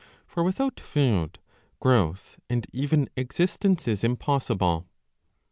^ 0.01 0.03
For 0.25 0.43
without 0.43 0.79
food 0.79 1.37
growth 1.79 2.39
and 2.49 2.65
even 2.73 3.07
existence 3.15 3.87
is 3.87 4.03
impossible. 4.03 4.87